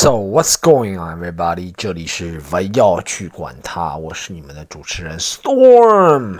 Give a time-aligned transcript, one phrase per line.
[0.00, 1.72] So what's going on, everybody？
[1.76, 6.38] 这里是不要去管它，我是你们的主持人 Storm。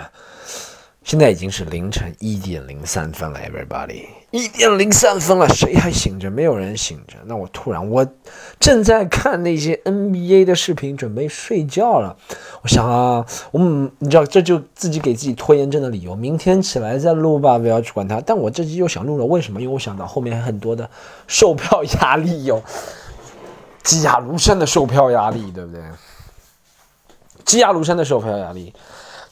[1.03, 6.31] 现在已经是凌晨一点零三分了，everybody，一点零三分了，谁还醒着？
[6.31, 7.17] 没有人醒着。
[7.25, 8.07] 那我突然，我
[8.61, 12.17] 正在看那些 NBA 的视频，准备睡觉了。
[12.63, 13.61] 我想啊，我
[13.99, 16.15] 你知道，这就自己给自己拖延症的理由。
[16.15, 18.21] 明天起来再录吧，不要去管它。
[18.21, 19.61] 但我这集又想录了，为什么？
[19.61, 20.89] 因为我想到后面还很多的
[21.27, 22.63] 售票压力哟，
[23.89, 25.81] 积压如山的售票压力，对不对？
[27.47, 28.75] 积压如山的售票压力，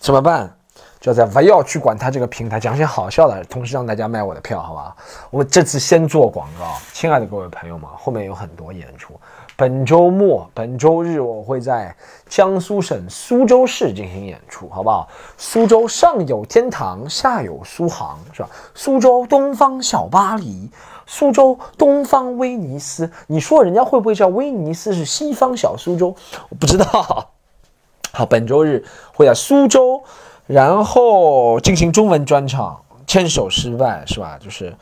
[0.00, 0.50] 怎么办？
[0.98, 4.96] 就在不要去管他这个平台讲些好笑的，同时让大家卖我的票，好吧？
[5.28, 9.12] 我们这次先做广告，亲爱的各位朋友们，后面有很多演出。
[9.56, 11.94] 本周末，本周日我会在
[12.30, 15.06] 江苏省苏州市进行演出，好不好？
[15.36, 18.48] 苏州上有天堂，下有苏杭，是吧？
[18.74, 20.70] 苏州东方小巴黎，
[21.06, 23.10] 苏州东方威尼斯。
[23.28, 26.14] 你说人家会不会叫威尼斯是西方小苏州？
[26.50, 26.84] 我不知道。
[28.12, 30.02] 好，本周日会在苏州。
[30.48, 34.38] 然后进行中文专场，牵手失败是吧？
[34.40, 34.72] 就是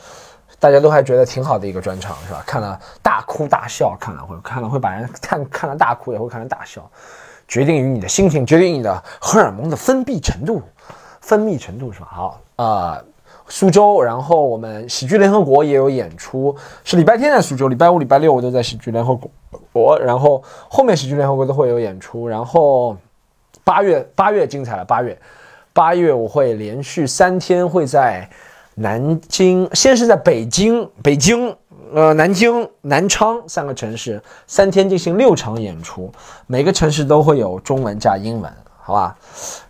[0.58, 2.44] 大家都还觉得挺好的一个专场是吧？
[2.46, 6.86] 看了大哭大笑，看了会看了会把人看看了大哭也会看了大笑，
[7.48, 10.60] 决定于你的心情，决定你的荷尔蒙的分泌程度，
[11.22, 12.08] 分泌程度是吧？
[12.10, 13.02] 好啊，
[13.48, 19.18] 苏州，然后我们喜剧联合国也有演出，是礼拜天在苏州，礼拜五、礼拜六我都在喜剧联合
[19.72, 22.96] 国，然后后面喜剧联合国都会有演出，然后
[23.62, 25.18] 八月八月精彩了，八月。
[25.72, 28.30] 八月我会连续三天会在
[28.76, 31.52] 南京，先是在北京、北京、
[31.92, 36.12] 呃南京、南昌三个城市，三天进行六场演出，
[36.46, 39.16] 每个城市都会有中文加英文，好吧？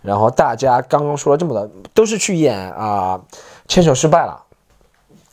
[0.03, 3.19] 然后大家刚刚说了这么多，都是去演啊，
[3.67, 4.41] 牵手失败了。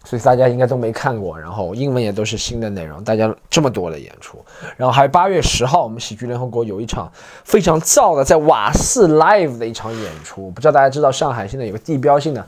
[0.04, 3.02] 所以大家应该都没看过，然后英文也都是新的内容。
[3.04, 4.44] 大家这么多的演出，
[4.76, 7.10] 然后还有八月十号，我们喜剧联合国有一场
[7.44, 10.50] 非常燥的在瓦斯 Live 的一场演出。
[10.50, 12.44] 不知道大家知道上海现在有个地标性的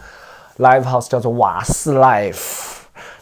[0.59, 2.37] Live House 叫做瓦斯 Live，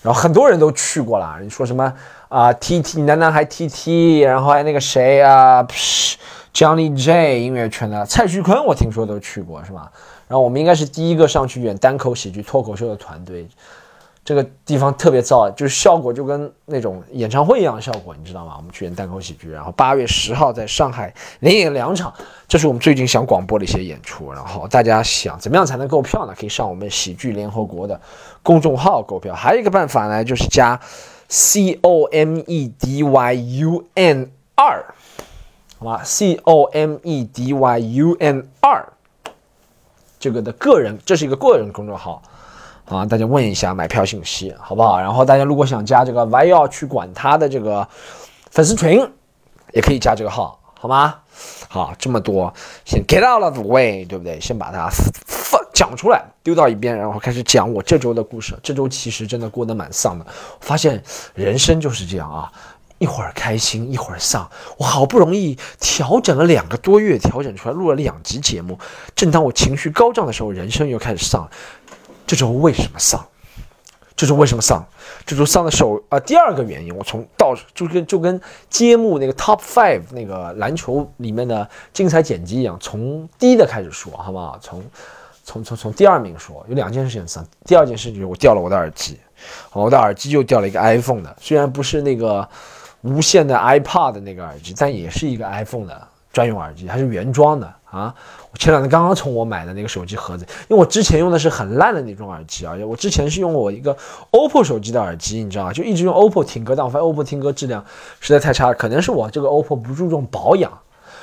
[0.01, 1.37] 然后很多人都去过了。
[1.43, 1.93] 你说什么
[2.29, 5.63] 啊？TT 男男孩 TT，然后还那个谁啊
[6.55, 9.93] ？Johnny J 音乐圈的蔡徐坤，我听说都去过是吧？
[10.33, 13.47] 然后我们应该是第一个上去演单口喜剧脱口秀的团队。
[14.25, 18.55] 这个地方特别燥，就是效果就跟那种演唱会一样的效果，你知道吗？
[18.57, 22.11] 我们去演单口喜剧，然后八月十号在上海连演两场，
[22.49, 24.33] 这是我们最近想广播的一些演出。
[24.33, 26.33] 然后大家想怎么样才能购票呢？
[26.39, 28.01] 可以上我们喜剧联合国的
[28.43, 29.35] 公众号购票。
[29.35, 30.81] 还有一个办法呢，就是加
[31.29, 34.95] C O M E D Y U N 二，
[35.79, 38.93] 好吧？C O M E D Y U N 二，
[40.23, 42.23] 这个的个人，这是一个个人公众号。
[42.85, 45.01] 啊，大家问一下买票信息，好不好？
[45.01, 47.87] 然后大家如果想加这个 Y 要去管他的这个
[48.53, 49.05] 粉丝群，
[49.73, 51.17] 也可以加这个号，好吗？
[51.69, 52.53] 好，这么多，
[52.85, 54.39] 先 get out of the way，对不对？
[54.41, 54.89] 先把它
[55.27, 58.55] 放讲出来，丢到一边，然后开始讲我这周的故事。
[58.63, 60.27] 这周其实真的过得蛮丧的，
[60.61, 61.03] 发现
[61.35, 62.53] 人生就是这样啊，
[63.03, 64.49] 一会儿开心，一会儿丧。
[64.79, 68.79] 我好不容易调整了两个多月，调整出来录了两集节目，
[69.17, 71.51] 正当我情绪高涨的时候，人生又开始丧。
[72.29, 73.27] 这周为什么丧？
[74.15, 74.87] 这周为什么丧？
[75.27, 84.57] 这周丧的首啊，第二个原因，我从到就跟就跟揭幕那个 Top Five 那个篮球里面的精彩剪辑一样，从低的开始说，好不好？
[84.63, 84.81] 从
[85.43, 87.45] 从从从第二名说，有两件事情丧。
[87.65, 89.19] 第二件事情就是，我掉了我的耳机，
[89.73, 92.49] 我的耳机又掉了一个 iPhone 的，虽然不是那个
[93.03, 96.01] 无线的 iPod 的那个耳机，但也是一个 iPhone 的
[96.33, 98.15] 专用耳机，还是原装的啊。
[98.53, 103.97] 我前两天刚刚从我买的那个手机盒子，因为我之前用的是很烂的那种耳机啊，我之前是用我一个
[104.31, 105.73] OPPO 手机的耳机，你知道吗？
[105.73, 107.85] 就一直用 OPPO 听歌，但我发现 OPPO 听歌质量
[108.21, 110.71] 实在太差了，可能是我这个 OPPO 不注重保养。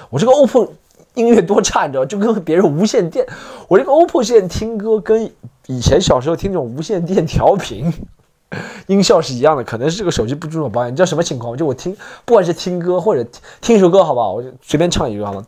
[0.10, 0.70] 我这个 OPPO
[1.14, 3.26] 音乐多差，你知道，就跟别人无线电，
[3.68, 5.32] 我这个 OPPO 线听歌跟
[5.68, 7.94] 以前小时候听那种无线电调频
[8.88, 10.92] 音效是一样的，可能是这个手机不注重保养。
[10.92, 11.56] 你知道什么情况？
[11.56, 11.96] 就我听，
[12.26, 13.24] 不管是听歌或者
[13.62, 14.34] 听一首歌，好不好？
[14.34, 15.46] 我就随便唱一句好吗？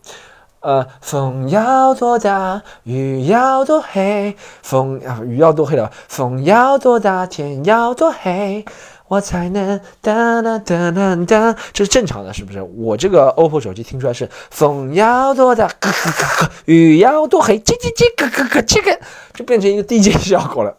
[0.59, 8.63] 呃，风要多大，雨要多黑，风啊，雨要多黑了，风要多大，天要多黑，
[9.07, 12.61] 我才能哒哒哒哒哒，这是正常的，是不是？
[12.61, 18.99] 我这个 OPPO 手机听出来是风要多大，咯咯咯咯，雨要多黑，叽叽叽，咯咯咯，这个
[19.33, 20.77] 就变成一个 DJ 效果了。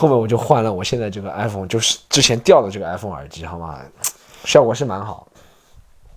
[0.00, 3.78] 后面我就换了我现在这个 iPhone，就是之前掉的这个 iPhone 耳机，好吗？
[4.46, 5.28] 效果是蛮好，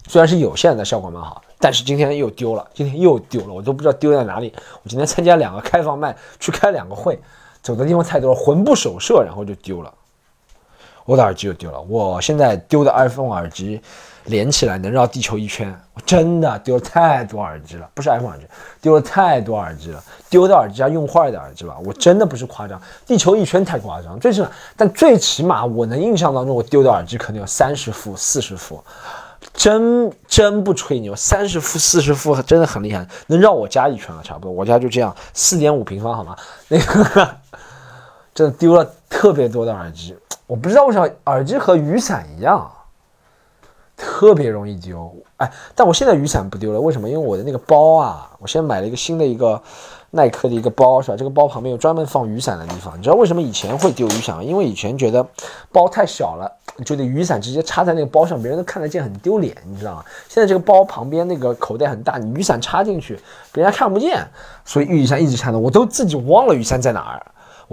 [0.08, 1.42] 虽然是有线的，效果蛮好。
[1.60, 4.54] 但是今天又丢了，今天又丢了，我都不知道丢在哪里。
[4.84, 7.20] 我今天参加两个开放麦，去开两个会，
[7.62, 9.94] 走的地方太多了，魂不守舍，然后就丢了。
[11.06, 11.82] 我的耳机又丢了。
[11.82, 13.82] 我现在丢的 iPhone 耳机
[14.26, 18.46] 连起来能绕地球一圈，我真的丢了太多耳机了，不是 iPhone 耳机，
[18.82, 28.84] 丢了太多耳机了，丢的耳机加用坏的耳机吧，我真的不是夸张，地球一圈太夸张，最起码，但最起码我能印象当中，我丢的耳机可能有三十副、四十副。
[29.54, 34.50] 真真不吹牛，三十副、四十副真的很厉害，能绕我家一圈了，差不多。
[34.50, 36.34] 我家就这样，四点五平方，好吗？
[36.70, 37.30] 那个
[38.34, 40.18] 真的丢了特别多的耳机，
[40.48, 42.70] 我不知道为啥耳机和雨伞一样，
[43.96, 45.16] 特别容易丢。
[45.38, 47.08] 哎，但我现在雨伞不丢了，为什么？
[47.08, 49.62] 因为我的那个包啊，我现在买了一个新的一个
[50.10, 51.16] 耐克的一个包，是吧？
[51.16, 52.98] 这个包旁边有专门放雨伞的地方。
[52.98, 54.44] 你知道为什么以前会丢雨伞吗？
[54.44, 55.26] 因为以前觉得
[55.72, 56.52] 包太小了。
[56.84, 60.04] 就得雨伞直接插在那个包上，别人都看得见，很丢脸，你知道吗？
[60.28, 63.20] 现在这个包旁边那个口袋很大，你雨伞插进去，
[63.52, 64.26] 别人看不见，
[64.66, 67.22] 所以雨伞一直插着，我都自己忘了雨伞在哪儿，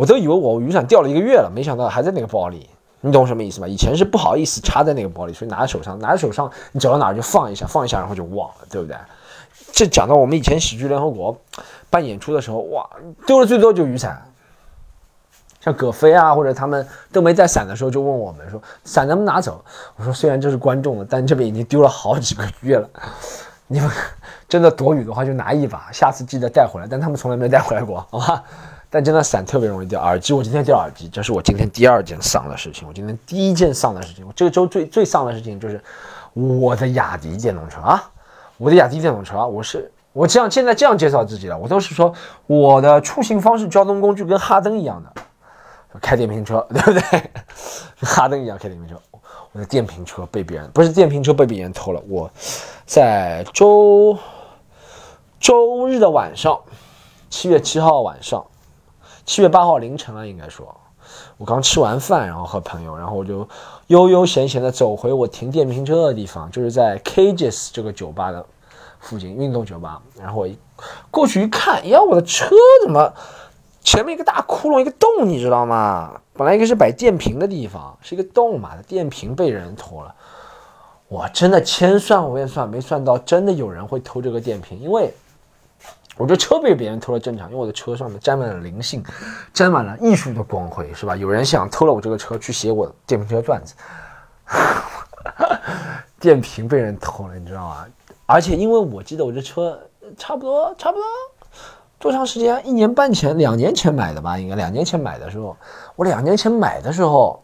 [0.01, 2.71] 我都以为我雨伞掉了一个月了，没想到还在那个包里，
[3.03, 3.69] 你懂什么意思吗？
[3.69, 8.97] 以前是不好意思插在那个包里，所以拿在手上，拿在手上，你走到哪儿就放一下，放一下，然后就忘了，对不对？
[9.73, 11.37] 这讲到我们以前喜剧联合国
[11.91, 12.89] 办演出的时候，哇，
[13.27, 14.23] 丢的最多就雨伞。
[15.61, 19.63] 像葛飞啊，或者他们都没带伞的时候，就问我们说伞能不能拿走？
[19.97, 22.89] 我说虽然这是观众的，但这边已经丢了好几个月了。
[23.67, 23.91] 你们
[24.49, 26.87] 真的躲雨的话，就拿一把，下次记得带回来。
[26.91, 28.43] 但他们从来没带回来过，好吧？
[28.91, 30.01] 但真的伞特别容易掉。
[30.01, 32.87] 耳机，我今天掉耳机，这是我今天第二件丧的事情。
[32.89, 35.81] 我今天第一件丧的事情，我这个周最最丧的事情就是
[36.35, 38.11] 我的雅迪电动车啊，
[38.59, 42.13] 我的雅迪电动车啊，我是我这样现在这样介绍自己了，我都是说
[42.47, 45.23] 我的出行方式、交通工具跟哈登一样的。
[46.01, 47.31] 开电瓶车，对不对？
[48.03, 49.01] 哈登一样开电瓶车。
[49.53, 52.01] 我的电瓶车被别人不是电瓶车被别人偷了。
[52.09, 52.31] 我
[52.87, 54.17] 在周
[55.41, 56.57] 周日的晚上，
[57.29, 58.45] 七月七号晚上，
[59.31, 60.75] 七月八号凌晨了，应该说，
[61.39, 63.49] 我刚吃完饭，然后和朋友，然后我就
[63.87, 68.45] 悠悠闲闲的走回我停电瓶车的地方，就是在 Cages 这个酒吧的
[68.99, 70.03] 附近运动酒吧。
[70.19, 70.49] 然后我
[71.13, 73.15] 过去一看，呀，我的车怎么？
[73.83, 76.21] 前面一个大窟窿，一个洞，你知道吗？
[76.33, 80.13] 本来应该是摆电瓶的地方，是一个洞嘛，电瓶被人偷了。
[81.07, 85.15] 我真的千算万算没算到，真的有人会偷这个电瓶，因为
[86.21, 89.03] 我这车被别人偷了正常，因为我的车上面沾满了灵性，
[89.55, 91.17] 沾满了艺术的光辉，是吧？
[91.17, 93.75] 有人想偷了我这个车去写我电瓶车段子，
[96.21, 97.87] 电瓶被人偷了，你知道吗？
[98.27, 99.81] 而且因为我记得我这车
[100.19, 101.05] 差不多，差不多。
[101.99, 102.67] 多长时间？
[102.67, 105.57] 一年半前、两年前买的吧，应该两年前买的时候，
[105.97, 107.43] 我两年前买的时候，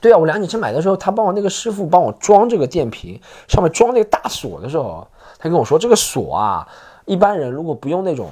[0.00, 5.06] 对啊，我两年前买的时候，他帮我那个师傅帮我装这个电瓶，上面装那个大锁的时候，
[5.38, 6.68] 他跟我说，这个锁啊，
[7.12, 8.30] 一般人如果不用那种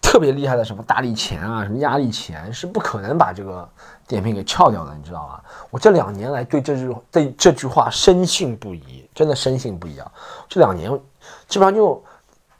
[0.00, 3.68] 特别厉害的什么大力钳啊、什么压力钳，是不可能把这个
[4.06, 5.40] 电瓶给撬掉的，你知道吗？
[5.70, 10.10] 我这两年来对这句对这句话深信不疑，真的深信不疑啊！
[10.48, 10.90] 这两年
[11.48, 12.02] 基本上就。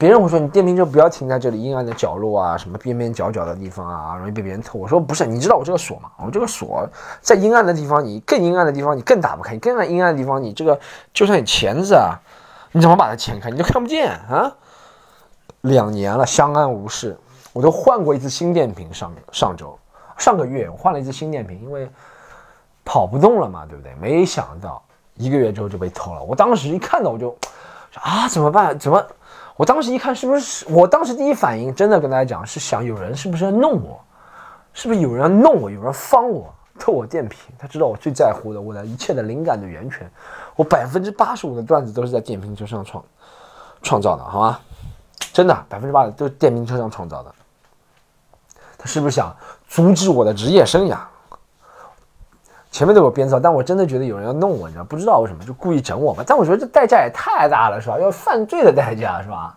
[0.01, 4.79] 别人会说你电瓶车不要停在这里阴暗的角落啊，什么边边角角的地方啊，容易被别人偷。
[4.79, 6.11] 我说不是，你知道我这个锁吗？
[6.25, 6.89] 我这个锁
[7.21, 10.81] 在阴暗的地方，你更阴暗的地方你更打不开，你更阴暗的地方你这个
[11.13, 12.17] 就算你钳子啊，
[12.73, 13.51] 你怎么把它钳开？
[13.51, 14.53] 你都看不见啊！
[15.63, 17.19] 两年了相安无事，
[17.53, 18.93] 我都换过一次新电瓶。
[18.95, 19.79] 上上周
[20.17, 21.91] 上个月我换了一次新电瓶，因为
[22.85, 23.95] 跑不动了嘛，对不对？
[23.97, 24.83] 没想到
[25.17, 26.23] 一个月之后就被偷了。
[26.23, 27.37] 我当时一看到我就
[27.95, 28.79] 啊，怎么办？
[28.79, 29.05] 怎么？
[29.57, 30.65] 我当时一看，是不是？
[30.71, 34.01] 我当时第一反应，真的跟大家讲，是想有人是不是要弄我？
[34.73, 35.69] 是不是有人要弄我？
[35.71, 37.53] 有人方我偷我电瓶？
[37.59, 40.11] 他知道我最在乎的，我的一切的灵感的源泉，
[40.57, 43.05] 我百分之八十五的段子都是在电瓶车上创
[43.83, 44.59] 创造的，好吗？
[45.33, 47.33] 真的，百分之八十都是电瓶车上创造的。
[48.79, 49.37] 他是不是想
[49.69, 50.99] 阻止我的职业生涯？
[52.71, 56.25] 前面都有编造，但我真的觉得有人要弄我，你知道不知道为什么就故意整我吧？
[56.27, 57.99] 但我觉得这代价也太大了，是吧？
[57.99, 59.57] 要犯罪的代价，是吧？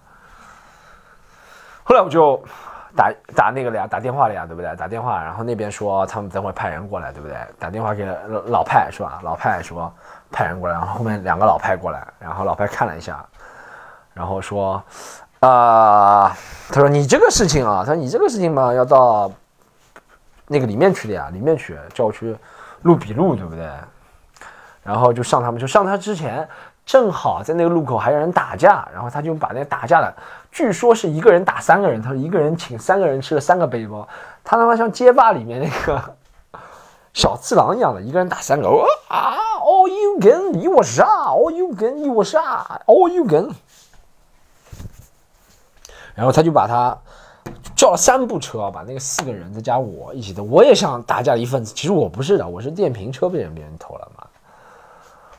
[1.84, 2.44] 后来我就
[2.96, 4.76] 打打那个了呀，打电话了呀，对不对？
[4.76, 7.36] 打电话，然后那边说他们等会派人过来，对不对？
[7.60, 8.06] 打电话给
[8.46, 9.20] 老派是吧？
[9.24, 9.92] 老派说
[10.32, 13.26] 派人过来，然后后面两个老派过来，然后老派看了一下，
[14.14, 14.82] 然后说
[15.40, 16.36] 啊，
[16.70, 19.32] 他说你这个事情啊，他说你这个事情嘛，要到
[20.48, 22.36] 那个里面去的呀，里面去叫我去。
[22.84, 23.66] 录笔录对不对？
[24.84, 26.46] 然后就上他们，就上他之前，
[26.86, 30.14] 正好在那个路口还有人打架，然后他就把那个打架的，
[30.52, 34.08] 据说是一个人打三个人，他说一个人请三个人吃了三个背包，
[34.44, 36.16] 他他妈像街霸里面那个
[37.14, 38.68] 小次郎一样的，一个人打三个，
[39.08, 43.50] 啊，all you can，你我杀，all you can，你我杀，all you can，
[46.16, 46.98] 然后他就把他。
[47.76, 51.74] 叫了三部车，把那个四个人再加我一起的，我也想打架一份子。
[51.76, 54.23] 其实我不是的，我是电瓶车被人别人偷了嘛。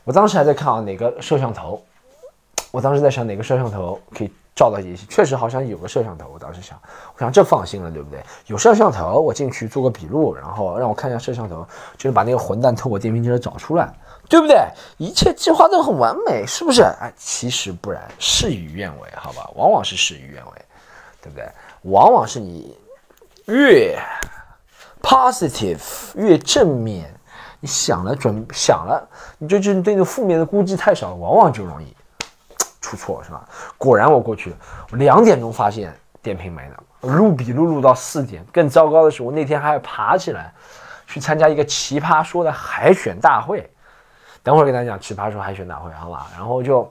[0.05, 1.83] 我当时还在看啊，哪个摄像头？
[2.71, 6.29] 我当时在想哪个摄像头可以照到一些，确实好像有个摄像头。
[6.33, 6.79] 我当时想，
[7.15, 8.21] 我想这放心了，对不对？
[8.47, 11.65] 有摄像头，我进去做个笔录，然后让我看一下摄像头，
[11.97, 13.91] 就是把那个混蛋偷我电瓶车找出来，
[14.29, 14.63] 对不对？
[14.97, 16.83] 一切计划都很完美，是不是？
[16.83, 19.49] 哎，其实不然，事与愿违，好吧？
[19.55, 20.51] 往往是事与愿违，
[21.21, 21.49] 对不对？
[21.83, 22.77] 往往是你
[23.45, 23.97] 越
[25.01, 25.79] positive
[26.13, 27.14] 越正面。
[27.65, 31.97] 你想了准想了，你就就对那负面的估计太少了，往往就容易
[32.79, 33.43] 出错，是吧？
[33.75, 34.55] 果然我过去，
[34.91, 35.91] 我两点钟发现
[36.21, 38.45] 电瓶没了，录笔录录到四点。
[38.53, 40.53] 更糟糕的是，我那天还要爬起来
[41.07, 43.67] 去参加一个奇葩说的海选大会。
[44.43, 46.27] 等会儿给大家讲奇葩说海选大会，好吧？
[46.35, 46.87] 然后就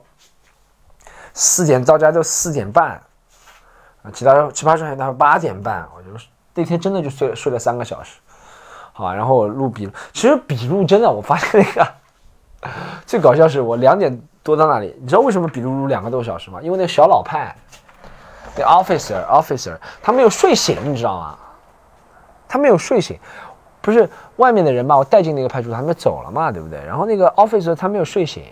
[1.34, 3.00] 四点到家都四点半
[4.02, 6.08] 啊，其他奇葩说海选大会八点半，我就
[6.52, 8.18] 那天真的就睡睡了三个小时。
[8.96, 11.84] 好，然后我录笔录，其实笔录真的，我发现那个
[13.04, 16.60] 最搞笑是我两点多到那里，你知道为什么笔录录两个多小时吗？
[16.62, 17.52] 因为那小老派，
[18.56, 21.36] 那 officer officer 他没有睡醒，你知道吗？
[22.46, 23.18] 他没有睡醒，
[23.80, 26.78] 不是外面的人把我带进那个派出所，他们走了嘛，对不对？
[26.86, 28.44] 然后那个 officer 他没有睡醒，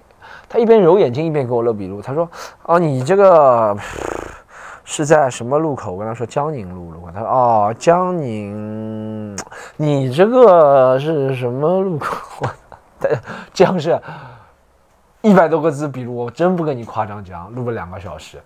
[0.49, 2.29] 他一边揉眼睛一边给我录笔录，他说
[2.67, 3.77] ：“哦，你这个。”
[4.85, 5.93] 是在什么路口？
[5.93, 7.11] 我跟他说江宁路路口。
[7.15, 9.37] 他说哦，江宁，
[9.77, 12.47] 你这个是什么路口？
[13.53, 14.01] 江是
[15.21, 18.43] 一百多个字笔录，我真不跟你夸张讲，录了两个小时，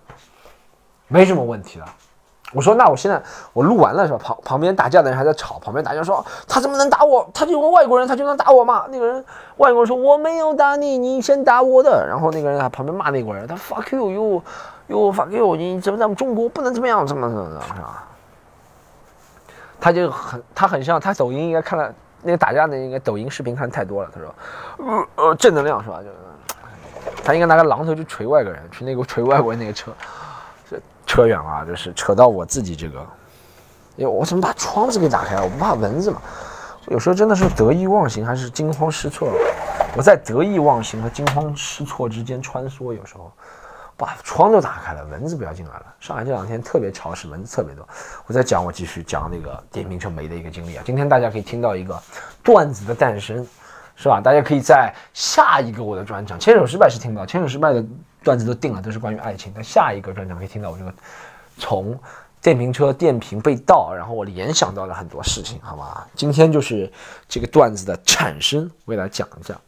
[1.07, 1.85] 没什么问题的。
[2.53, 4.19] 我说那我现在我录完了是吧？
[4.23, 7.29] 旁旁边打架的人还在吵，旁边打架说他怎么能打我？
[7.33, 8.85] 他就个外国人，他就能打我吗？
[8.89, 9.25] 那个人
[9.57, 12.07] 外国人说我没有打你，你先打我的。
[12.07, 14.41] 然后那个人在旁边骂那国人，他 fuck you you。
[14.87, 15.55] 哟，fuck you！
[15.55, 17.05] 你怎么在我们中国不能怎么样？
[17.05, 18.03] 怎么怎么怎么是吧？
[19.79, 24.09] 他就很，他很像，他抖音应该看了那个打架的那个抖音视频看太多了。
[24.13, 24.35] 他说，
[24.77, 25.99] 呃呃，正能量是吧？
[26.01, 26.09] 就
[27.23, 29.91] 他应该拿个榔头去锤外国人，去那个锤外国人那个车，
[30.69, 32.99] 这扯远了，就是扯到我自己这个。
[33.99, 35.43] 哎，我怎么把窗子给打开了？
[35.43, 36.21] 我不怕蚊子嘛？
[36.87, 39.29] 有时候真的是得意忘形还是惊慌失措？
[39.95, 43.31] 我在得意忘形和惊慌失措之间穿梭，有时候。
[43.97, 45.85] 把窗都打开了，蚊子不要进来了。
[45.99, 47.87] 上海这两天特别潮湿，蚊子特别多。
[48.27, 50.83] 我在讲，我继续讲那个电瓶车没的一个经历啊。
[50.85, 51.99] 今天大家可以听到一个
[52.43, 53.43] 段子的诞生，
[53.95, 54.21] 是吧？
[54.21, 57.83] 大家可以在下一个我的专场《牵手失败》是听不到，《牵手失败》的
[58.23, 59.51] 段子都定了，都是关于爱情。
[59.55, 60.93] 但下一个专场可以听到我这个
[61.57, 61.99] 从
[62.39, 66.05] 电瓶车电瓶被盗，然后我联想到了很多事情，好吗？
[66.13, 66.91] 今天就是
[67.27, 69.59] 这个段子的产生，我给大家讲一讲。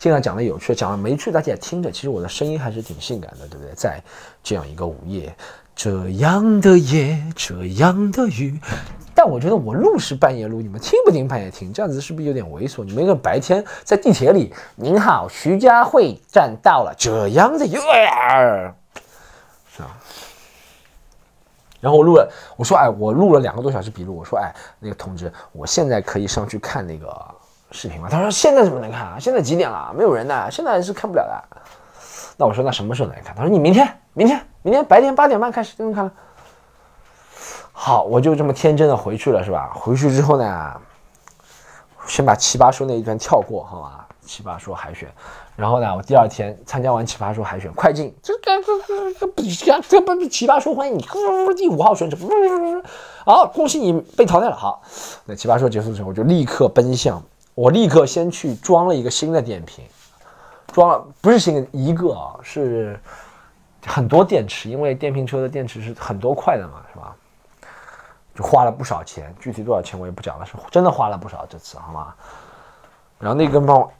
[0.00, 1.90] 尽量讲的有趣，讲的没趣，大家也听着。
[1.92, 3.74] 其实我的声音还是挺性感的，对不对？
[3.74, 4.02] 在
[4.42, 5.36] 这样一个午夜，
[5.76, 8.58] 这样的夜，这样的雨，
[9.14, 11.70] 但我觉得我录是半夜录，你们听不听半夜听？
[11.70, 12.82] 这样子是不是有点猥琐？
[12.82, 17.78] 你们一个白天在地铁里，您好，徐家汇站到了，这样的夜，
[19.70, 19.96] 是吧？
[21.78, 22.26] 然后我录了，
[22.56, 27.34] 我说，哎，我录了两个多小时笔录，我说，哎，那个同志，我现在可以上去看那个。
[27.72, 28.08] 视频吗？
[28.10, 29.16] 他说现在怎么能看啊？
[29.18, 29.92] 现在几点了？
[29.96, 31.42] 没有人呢，现在是看不了的。
[32.36, 33.34] 那我说那什么时候能看？
[33.34, 36.12] 他说你明天，明天，明天白天八点半开始就能看了。
[37.72, 39.70] 好，我就这么天真的回去了，是吧？
[39.74, 40.80] 回去之后呢，
[42.06, 44.06] 先把奇葩说那一段跳过，好吧？
[44.22, 45.08] 奇葩说海选，
[45.56, 49.50] 然后呢，我第二天参加完奇葩说海选，快进，这个这这这比
[49.88, 51.04] 这不奇葩说欢迎你，
[51.56, 52.16] 第五号选手，
[53.24, 54.54] 好，恭喜你被淘汰了。
[54.54, 54.82] 好，
[55.24, 57.22] 那奇葩说结束之后，我就立刻奔向。
[57.54, 59.84] 我立刻先去装了一个新的电瓶，
[60.72, 62.98] 装了不是新的一个啊，是
[63.84, 67.14] 很多电池，因为电瓶车的电池是很多块的嘛，是吧？
[68.34, 72.14] 就花了不少钱，具体多少钱我也不讲了，是真的花了不少这次，好吗？
[73.18, 73.92] 然后那个帮我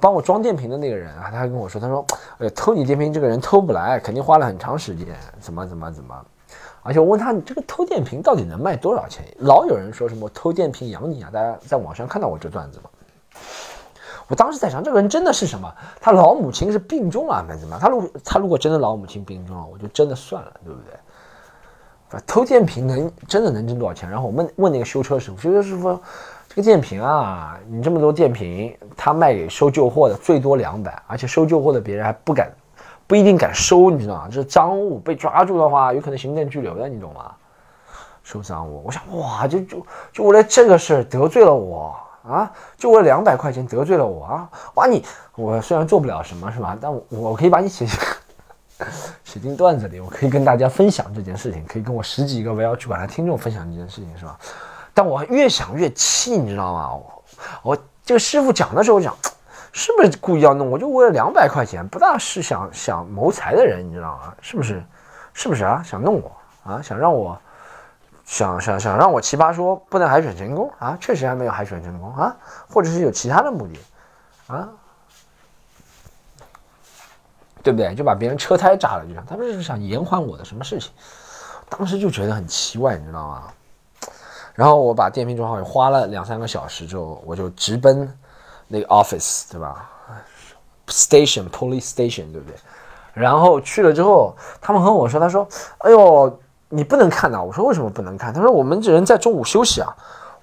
[0.00, 2.04] 帮我装电瓶的那个人啊，他还跟我说，他说，
[2.38, 6.24] 哎，偷你电瓶这个人偷不来，肯定花了很长时间，怎么怎么怎么。
[6.88, 9.22] 而且我问他，你这个偷电瓶到底能卖多少钱？
[9.40, 11.28] 老有人说什么偷电瓶养你啊？
[11.30, 12.88] 大家在网上看到我这段子吗？
[14.26, 15.70] 我当时在想，这个人真的是什么？
[16.00, 17.78] 他老母亲是病重了，还是怎么？
[17.78, 22.20] 他如他如果真的老母亲病重了，我就真的算了，对不对？
[22.26, 24.08] 偷电瓶能真的能挣多少钱？
[24.08, 26.00] 然后我问问那个修车师傅，修车师傅，
[26.48, 32.50] 这个电瓶啊，你这么多电瓶，他卖给收旧货的最多两百，而且收旧货的别人还不敢，
[33.08, 34.28] 不一定敢收，你知道吗？
[34.30, 37.32] 这是赃物，被抓住的话有可能行政拘留的，你懂吗？
[38.22, 41.96] 收赃物，我想哇，就就就为了这个事得罪了我。
[42.28, 44.50] 啊，就为了两百块钱得罪了我啊！
[44.74, 45.02] 哇，你
[45.34, 47.98] 我虽然做不了什么是吧，但我我可以把你写进，
[49.24, 54.38] 写进段子里，我可以跟大家分享这件事情，可以跟我十几个围绕去管他听众分享这件事情，是吧？
[54.92, 56.92] 但我越想越气，你知道吗？
[56.92, 57.22] 我
[57.62, 59.16] 我这个师傅讲的时候讲，
[59.72, 60.70] 是不是故意要弄？
[60.70, 64.34] 我就为了两百块钱，不大是想想谋财的人，你知道吗？
[64.40, 64.82] 是不是？
[65.34, 65.82] 是不是啊？
[65.84, 66.32] 想弄我
[66.64, 66.82] 啊？
[66.82, 67.38] 想让我
[68.24, 70.96] 想想想让我奇葩说不能海选成功啊？
[71.00, 72.36] 确实还没有海选成功啊？
[72.68, 73.78] 或者是有其他的目的
[74.48, 74.68] 啊？
[77.62, 77.94] 对不对？
[77.94, 80.90] 就把别人车胎炸了，就想他们是想延缓我的什么事情？
[81.68, 83.42] 当时就觉得很奇怪，你知道吗？
[84.54, 88.12] 然后我把电瓶装好，花了两三个小时之后，我就直奔
[88.68, 89.90] 那个 office，对吧
[90.86, 92.54] ？station police station，对不对？
[93.14, 95.48] 然后去了之后，他们和我说：“他说，
[95.78, 99.92] 哎呦，你不能看呐！”我说：“为什么不能看？”他说：“我们这人在中午休息啊。”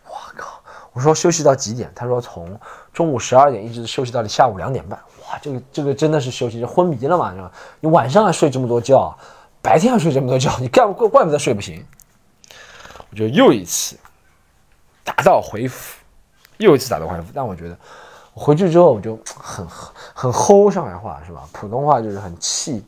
[0.06, 0.60] 我靠！
[0.92, 2.60] 我说：“休息到几点？”他说：“从
[2.92, 7.52] 中午十二点一直休息到下午两点半。”哇，这个这个真的是休息，就昏迷了嘛，是吧？
[7.80, 9.18] 你晚上还睡这么多觉，
[9.62, 11.86] 白天还睡这么多觉，你干怪怪不得睡不醒。
[13.10, 13.98] 我就又一次
[15.04, 15.96] 打道回府，
[16.58, 17.28] 又一次打道回府。
[17.34, 17.78] 但我觉得
[18.36, 21.48] 回去之后，我就 很很齁上海话是吧？
[21.54, 22.86] 普通话就是很气，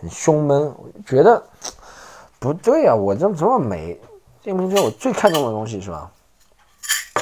[0.00, 0.74] 很胸闷。
[1.06, 1.42] 觉得
[2.40, 3.98] 不对啊，我这这么美，
[4.42, 6.10] 电瓶车我最看重的东西是吧？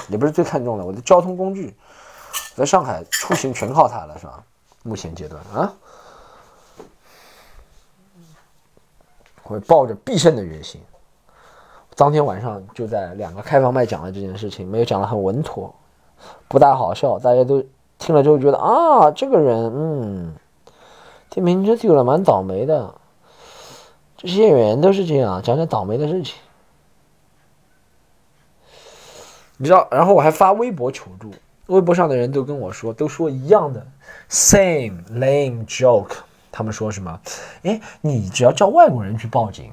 [0.09, 1.76] 也不是最看重的，我的交通工具，
[2.54, 4.42] 在上海出行全靠它了是吧？
[4.83, 5.73] 目前阶段啊，
[9.42, 10.80] 会抱着必胜的决心。
[11.97, 15.75] 当天晚上就在两个开房麦讲了这件事情，没有讲得很稳妥，
[16.49, 17.64] 不大好笑，大家都
[17.99, 20.35] 听了之后觉得啊，这个人嗯，
[21.30, 22.94] 天平车丢了蛮倒霉的。
[24.16, 26.37] 这些演员都是这样讲讲倒霉的事情，
[29.58, 29.87] 你知道？
[29.90, 31.30] 然后我还发微博求助。
[31.66, 33.87] 微博上的人都跟我说，都说一样的
[34.30, 36.16] ，same lame joke。
[36.50, 37.20] 他们说什么？
[37.64, 39.70] 哎，你只要叫外国人去报警，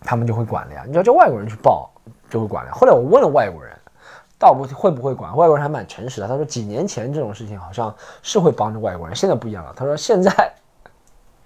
[0.00, 0.84] 他们就会管了呀。
[0.88, 1.90] 你要叫外国人去报，
[2.28, 2.72] 就会管了。
[2.72, 3.71] 后来我问了外国人，
[4.42, 5.30] 倒不会不会管？
[5.36, 9.72] 外国人还蛮诚实的，他说几年前这种事情好像是会帮着外国人，现在不一样了。
[9.76, 10.52] 他说现在，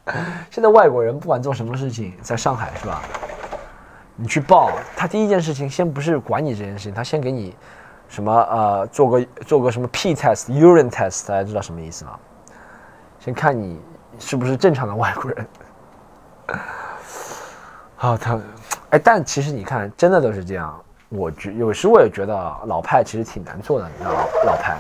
[0.51, 3.03] 现在外国人不管做什么事情，在上海是吧？
[4.17, 7.55] 你去报，他第一件事情先不是管你这件事情，他先给你。
[8.09, 12.17] 什么呃，做个做个什么 P test、urine test，大家知道什么意思吗？
[13.19, 13.81] 先看你
[14.17, 15.47] 是不是正常的外国人。
[17.97, 18.39] 好，他
[18.91, 20.81] 哎，但其实你看，真的都是这样。
[21.17, 22.35] 我觉有时我也觉得
[22.67, 24.25] 老派其实挺难做的，你知道吗？
[24.45, 24.79] 老派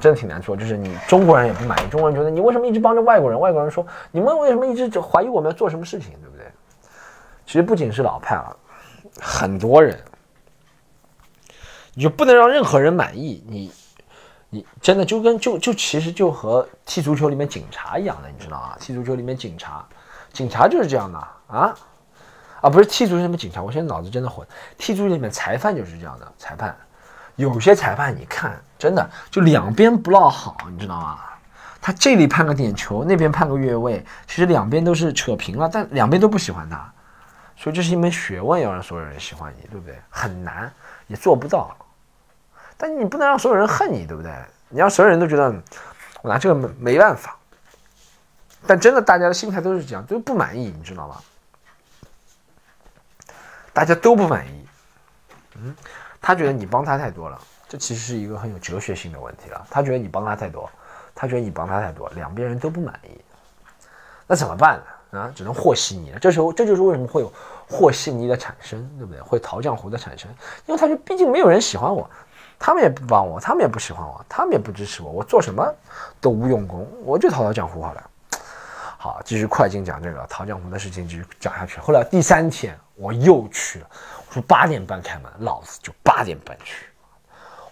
[0.00, 3.38] 真的挺难做，就是你中国人也不满意，中国人觉得你为什么一直帮着外国人？
[3.38, 6.46] 外国人说你们为什么一直怀疑我们要做什么事情，对不对？
[7.46, 8.54] 其实不仅是老派啊，
[9.20, 9.98] 很多人。
[11.98, 13.72] 你就不能让任何人满意，你，
[14.50, 18.76] 你真的就跟就就其实就和踢足球里面警察一样的，你知道啊？
[18.78, 19.82] 踢足球里面警察，
[20.30, 21.74] 警察就是这样的啊，
[22.66, 24.44] 啊不是踢足球里面警察，我现在脑子真的混。
[24.76, 26.76] 踢足球里面裁判就是这样的，裁判，
[27.36, 31.20] 有些裁判你看真的就两边不落好，你知道吗？
[31.80, 36.92] 他这里判个点球，那边判个越位，其实两边都是扯平了，但两边都不喜欢他，
[37.56, 39.96] 所以这是一门学问，要让所有人喜欢你，对不对？
[40.10, 40.68] 很难，
[41.06, 41.72] 也做不到。
[42.76, 44.32] 但你不能让所有人恨你，对不对？
[44.70, 45.54] 你让所有人都觉得
[46.20, 47.36] 我拿这个没没办法。
[48.66, 51.14] 但真的，大家的心态都是这样，都不满意，你知道吗？
[53.76, 54.66] 大家都不满意。
[55.56, 55.76] 嗯，
[56.18, 59.66] 他觉得你帮他太多了，这其实是一个很有哲学性的问题了。
[59.70, 60.70] 他觉得你帮他太多，
[61.14, 63.20] 他觉得你帮他太多，两边人都不满意。
[64.26, 65.20] 那怎么办呢？
[65.20, 66.18] 啊，只能和稀泥了。
[66.18, 67.30] 这时候，这就是为什么会有
[67.68, 69.20] 和稀泥的产生，对不对？
[69.20, 70.30] 会桃浆糊的产生，
[70.64, 72.08] 因为他就毕竟没有人喜欢我。
[72.58, 75.62] 他们也不帮我，他们也不喜欢我，他们也不支持我，我做什么
[76.18, 78.10] 都无用功，我就逃到江湖好了。
[78.96, 81.78] 好，继续快进讲这个逃江湖的事情，继续讲下去。
[81.78, 83.86] 后来第三天我又去了，
[84.28, 86.86] 我说八点半开门，老子就八点半去。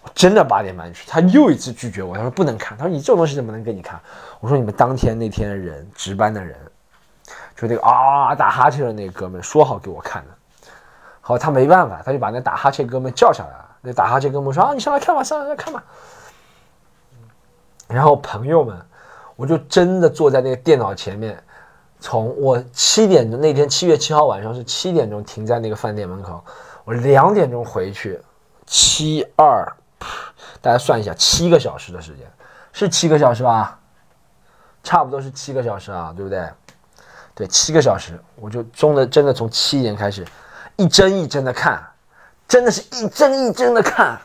[0.03, 3.99] 我真的八点半去，他又一次拒绝我，他说不能看，他说你这种东西怎么能给你看？
[4.39, 6.59] 我说你们当天那天的人值班的人，
[7.57, 10.31] 就那个啊打哈欠的那个哥们说好给我看的。
[11.23, 13.77] 好，他没办法，他就把那打哈欠哥们叫下来了。
[13.81, 15.83] 那打哈欠哥们说啊，你上来看吧，上来看吧。
[17.89, 18.79] 然后朋友们，
[19.37, 21.43] 我就真的坐在那个电脑前面，
[22.05, 26.39] 从我七点钟那天七月七号晚上是七点钟停在那个饭店门口，
[26.85, 28.21] 我两点钟回去，
[28.67, 29.67] 七二，
[30.61, 32.31] 大家算一下，七个小时的时间，
[32.75, 33.81] 是七个小时吧？
[34.83, 36.47] 差不多是七个小时啊，对不对？
[37.35, 40.27] 对，七个小时，我就真的真的从七点开始，
[40.77, 41.83] 一帧一帧的看。
[42.47, 44.21] 真的是一帧一帧的看，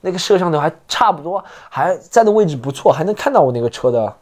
[0.00, 4.16] 那个摄像头还差不多，还在的位置不错，还能看到我那个车的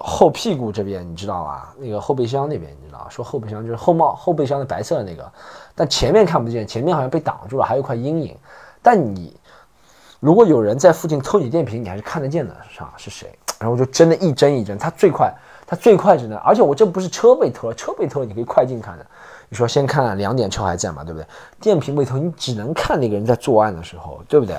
[0.00, 1.74] 后屁股这边，你知道吧？
[1.78, 3.06] 那个后备箱那边，你知道？
[3.10, 5.32] 说后备箱就是后帽后备箱的白色那个，
[5.74, 8.36] 但前面看不见，前面好像被挡住了，还有一块阴影。
[8.80, 9.36] 但你
[10.20, 12.94] 如果有人在附近偷你电瓶，你还是看得见的，是吧？
[12.96, 13.36] 是谁？
[13.58, 15.34] 然后就真的一帧一帧，他最快，
[15.66, 19.06] 他最快只能，而且我这不是车被偷了，车被偷了你可以快进看的。
[19.48, 21.26] 你说先看两点车还在嘛，对不对？
[21.60, 24.56] 电瓶被偷，你只能看那个人在作案的时候，对不对？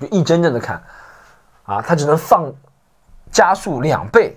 [0.00, 0.82] 就一帧帧的看，
[1.62, 2.52] 啊，他只能放
[3.32, 4.36] 加速两倍，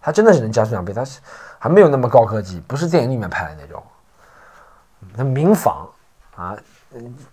[0.00, 1.20] 他真的只能加速两倍，他是
[1.58, 3.80] 还没有那么高科技，不是电影里面拍的那种，
[5.14, 5.88] 那民房
[6.34, 6.56] 啊，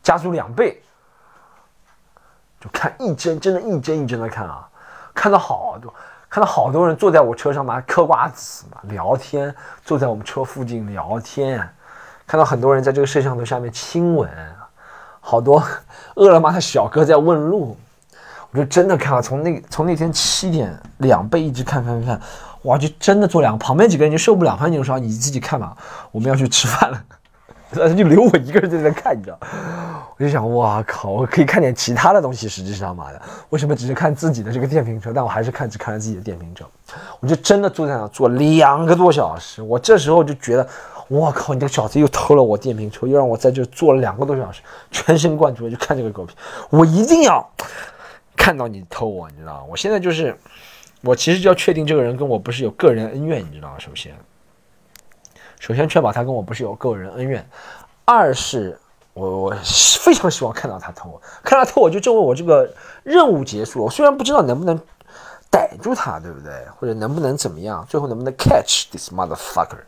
[0.03, 0.83] 加速两倍。
[2.59, 4.67] 就看一帧，真的，一帧一帧的看啊，
[5.13, 5.93] 看到好多，
[6.27, 11.59] 看到好多人坐在我车上嘛，嗑瓜子嘛，聊天，坐在我们车附近聊天，
[12.25, 14.27] 看到很多人在这个摄像头下面亲吻，
[15.21, 15.63] 好多
[16.15, 17.77] 饿了么的小哥在问路，
[18.51, 22.19] 我就真的看了，从那从那天七点两倍一直看看看，
[22.63, 25.75] 哇，就真的坐两，旁边几个人就受不了，反正就说你自己看吧，
[26.11, 27.03] 我们要去吃饭了。
[27.69, 29.37] 他就留我一个人在那看，你知道？
[30.17, 32.47] 我就想，哇靠，我可以看点其他的东西。
[32.47, 35.11] 实际上，妈的，为什么只是看自己的这个电瓶车？
[35.13, 36.63] 但我还是看只看了自己的电瓶车。
[37.19, 39.61] 我就真的坐在那坐两个多小时。
[39.61, 40.65] 我这时候就觉得，
[41.09, 46.33] 我靠，你这个小子又偷了我电瓶车，又让我在这坐了两个多小时，全神贯注的去看这个狗屁。
[46.69, 47.45] 我一定要
[48.37, 49.67] 看到你偷我，你知道？
[49.69, 50.37] 我现在就是，
[51.01, 53.75] 我其实就要确定这个人跟我不是有个人恩怨，你知道吗？
[53.77, 54.15] 首先。
[55.59, 57.43] 首先确保他跟我不是有个人恩怨，
[58.05, 58.79] 二是
[59.13, 59.55] 我我
[60.03, 62.71] 非常希望看到他偷我，看到他偷我就证明我这个
[63.01, 63.85] 任务结束了。
[63.85, 64.79] 我虽然不知道能不能
[65.49, 66.53] 逮住他，对不对？
[66.77, 69.79] 或者能不能怎么样，最后能不能 catch this motherfucker，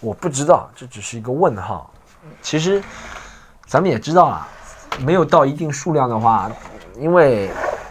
[0.00, 1.90] 我不知道，这只是一个问号。
[2.42, 2.82] 其实
[3.66, 4.46] 咱们也知道啊，
[5.00, 6.52] 没有到一定数量的话，
[6.98, 7.50] 因为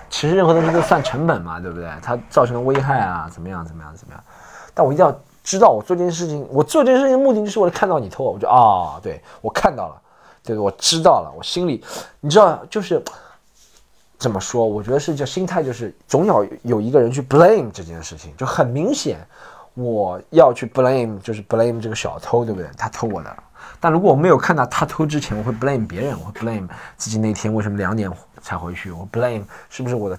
[0.10, 1.90] 其实任何东西都算成本嘛，对不对？
[2.02, 4.24] 它造成的危害啊，怎么样怎么样怎么样？
[4.74, 5.16] 但我一定要。
[5.44, 10.00] 知道我做这件事情，我做这件事情的目的就是为了看到你偷我，我就啊，对我看到了，
[10.44, 11.84] 对我知道了，我心里，
[12.20, 13.04] 你知道就是
[14.20, 14.64] 怎么说？
[14.64, 19.18] 我觉得是叫心态，就是总要有一个人去 blame 这件事情，就很明显，
[19.74, 22.70] 我要去 blame，就是 blame 这个小偷，对不对？
[22.78, 23.36] 他偷我的。
[23.80, 28.08] 但如果我没有看到他偷之前，我会 blame 别人，我会 blame 自己那天为什么两点
[28.42, 30.18] 才回去，我 blame 是不是我的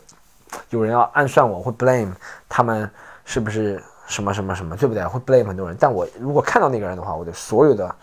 [0.70, 2.12] 有人要暗算我，会 blame
[2.48, 2.90] 他们
[3.24, 3.82] 是不是？
[4.08, 5.06] 什么什么什么，对不对？
[5.06, 7.94] 会 blame 很多人，但我如果看到那个人的话，我的所有的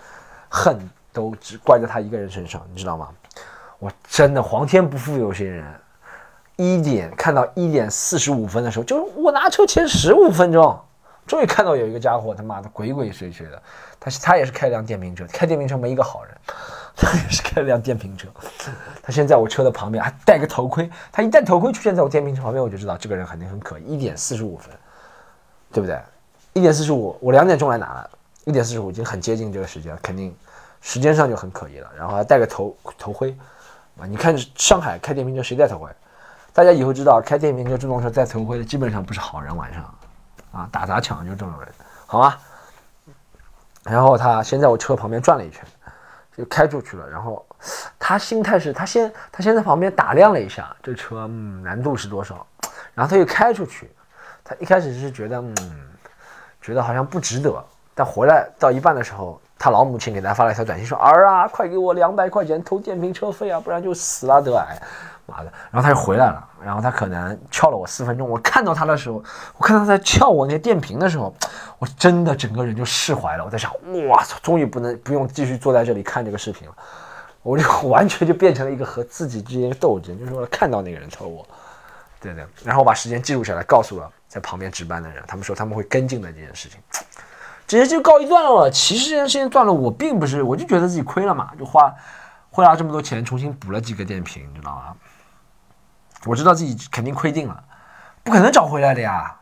[0.47, 0.79] 恨
[1.13, 3.09] 都只怪在他一个人身上，你知道吗？
[3.77, 5.63] 我真的皇天不负有心人，
[6.55, 10.79] 一点看到一点四十五分的时候，就是我拿车前十五分钟，
[11.27, 13.61] 终于看到有一个家伙他妈的鬼鬼祟祟的，
[13.99, 16.35] 他他也是开辆电瓶车，开电瓶车没一个好人，
[16.95, 18.27] 他 也是开了辆电瓶车，
[19.01, 23.83] 他现在我车的旁边还戴个头盔，他一戴头盔出现在我电瓶车旁边，我就知道这个人肯定很可疑。
[23.83, 24.69] 一点四十五分。
[25.71, 26.01] 对不对？
[26.53, 28.09] 一点四十五，我两点钟来拿了，
[28.43, 30.35] 一点四十五已经很接近这个时间了，肯定
[30.81, 31.87] 时间上就很可疑了。
[31.95, 33.37] 然后还戴个头头盔，
[33.99, 35.91] 啊，你看上海开电瓶车谁戴头盔？
[36.53, 39.93] 大家以后知道，开电瓶车、电动车戴头盔的基本上不是好人，晚上
[40.51, 41.69] 啊打砸抢就这种人，
[42.07, 42.35] 好吗？
[43.83, 45.63] 然后他先在我车旁边转了一圈，
[46.39, 47.07] 就开出去了。
[47.07, 47.45] 然后
[47.99, 52.47] 他心态是他先他先在旁边打量了一下这车，嗯，难度是多少？
[52.95, 53.91] 然后他又开出去。
[54.43, 55.55] 他一开始是觉得，嗯，
[56.59, 64.81] 觉得好像不值得，但回来到一半的时候，他老母亲给他发了一条短信说：“儿啊，快给我两百块钱偷电瓶车费啊，不然就死了得癌，
[65.29, 68.27] 妈的！”然后他就回来了，然后他可能撬了我四分钟。
[68.27, 69.23] 我看到他的时候，
[69.57, 71.33] 我看到他在撬我那电瓶的时候，
[71.77, 73.45] 我真的整个人就释怀了。
[73.45, 73.71] 我在想，
[74.07, 76.73] 哇操，终于不能不用继续坐在这里看这个视频了，
[77.43, 81.47] 我就 完全就变成了一个和自己之间的斗争，就是说看到那个人偷我，
[82.19, 84.09] 对对，然后我把时间记录下来，告诉了。
[84.29, 86.79] 在旁边值班的人，他们说他们会跟进的这件事情，
[87.65, 88.69] 直接就告一段落了。
[88.69, 91.91] 其实这件事情断了，我并不是，我就觉得自己亏了嘛，就花
[92.51, 94.95] 花了这么多钱重新补了几个电瓶，你知道吗？
[96.25, 97.63] 我知道自己肯定亏定了，
[98.23, 99.35] 不可能找回来的呀，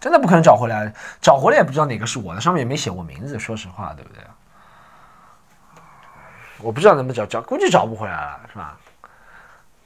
[0.00, 4.22] 真的不可能找回来，找回来也不知道哪个是我的，上面也没写我名字，说实话，对不对？
[6.60, 8.76] 我不知道能不能找找，估计找不回来了，是吧？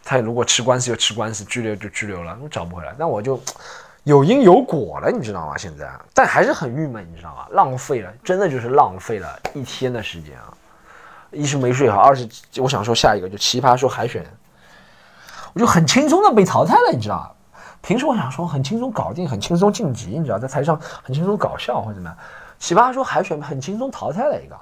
[0.04, 2.94] 他如果吃官司就吃官司，拘留就拘留了，我找不回来。
[2.98, 3.40] 那我就
[4.04, 5.56] 有因有果了，你知道吗？
[5.56, 7.46] 现在，但还是很郁闷，你知道吗？
[7.50, 10.52] 浪费了，真的就是浪费了一天的时间啊！
[11.30, 14.26] 一是没睡好，二是我想说下一个就奇葩说海选，
[15.54, 17.34] 我就很轻松的被淘汰了，你知道？
[17.80, 22.16] 平时我想说很轻松搞定，很轻松晋级，你知道，在台上很轻松搞笑或者怎么样，
[22.58, 24.54] 奇葩说海选很轻松淘汰了一个。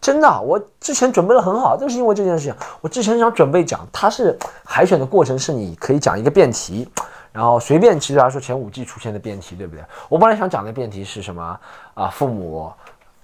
[0.00, 2.54] 真的，我之前准备的很好，就是因为这件事情。
[2.80, 6.88] 我之前想准备讲，它是海选的过程，是你可以讲一个辩题，
[7.32, 9.84] 然后随便其他说前五季出现的辩题，对不对？
[10.08, 11.58] 我本来想讲的辩题是什么
[11.92, 12.08] 啊？
[12.08, 12.72] 父母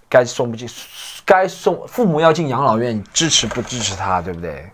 [0.08, 0.68] 该送不进，
[1.24, 4.70] 该送父母要进养老院，支持不支持他，对不对？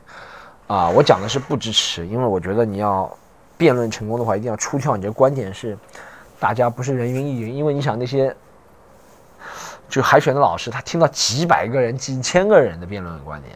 [0.67, 3.11] 啊，我讲的是不支持，因为我觉得你要
[3.59, 5.77] 辩论成功的话，一定要出挑你的观点是
[6.41, 8.35] 大家不是人云亦云，因为你想那些
[9.89, 13.55] 就海选的老师，他听到几百个人、几千个人的辩论观点，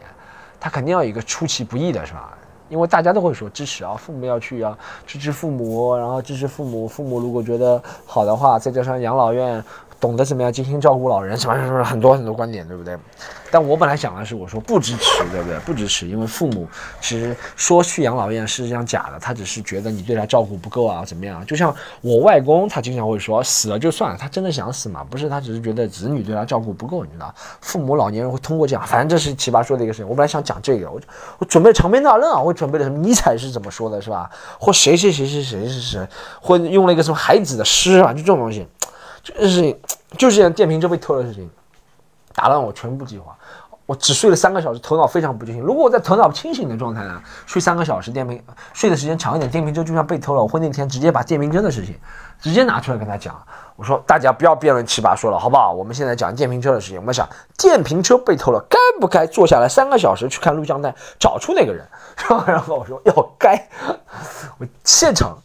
[0.59, 2.37] 他肯定要有一个出其不意的，是吧？
[2.69, 9.63] 因为大家都会说支持啊，父母要去啊，支持父母，然后支持父母，父母如果觉得好的话，再加上养老院。
[9.99, 12.95] 懂得怎么样精心照顾老人，什么什么很多很多观点，对不对？
[13.49, 15.57] 但我本来想的是，我说不支持，对不对？
[15.59, 16.67] 不支持，因为父母
[16.99, 21.43] 其实说去养老院是这样假的，他只是觉得你对他照顾不够啊，怎么样？
[21.45, 25.03] 就像我外公，他经常会说死了就算了，他真的想死吗？
[25.09, 27.33] 不是，他只是觉得子女对他照顾不够，你知道？
[27.61, 30.07] 父母老年人会通过这样，反正这是奇葩说的一个事情。
[30.07, 30.99] 我本来想讲这个，我
[31.39, 34.29] 我准备长篇大论啊，我准备了什么尼采是怎么说的，是吧？
[34.59, 36.07] 或谁谁谁谁谁是谁，
[36.41, 38.67] 或用了一个什么孩子的诗啊，就这种东西。
[39.35, 39.79] 这是
[40.17, 41.49] 就是像电瓶车被偷的事情，
[42.33, 43.35] 打乱我全部计划。
[43.85, 45.63] 我只睡了三个小时，头脑非常不清醒。
[45.63, 51.97] 如果我在头脑清醒的状态呢，睡三个小时，电瓶睡的时间长一点，电瓶车就算被偷了，我会那天直接把电瓶车的事情
[52.41, 53.41] 直接拿出来跟他讲。
[53.77, 55.71] 我说大家不要辩论奇葩说了，好不好？
[55.71, 56.97] 我们现在讲电瓶车的事情。
[56.97, 57.25] 我们想
[57.57, 61.87] 电瓶车被偷了，该不该坐下来三个小时去看录像带，找出那个人？
[62.45, 63.69] 然后我说要该，
[64.57, 65.37] 我现场。